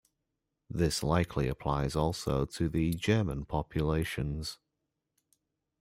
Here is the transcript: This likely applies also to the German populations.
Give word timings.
This 0.67 1.03
likely 1.03 1.47
applies 1.47 1.95
also 1.95 2.45
to 2.45 2.67
the 2.69 2.93
German 2.95 3.45
populations. 3.45 4.57